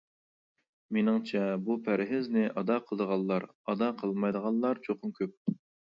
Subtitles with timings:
[0.95, 5.59] مېنىڭچە، بۇ پەرھىزنى ئادا قىلىدىغانلار ئادا قىلمايدىغانلار چوقۇم كۆپ.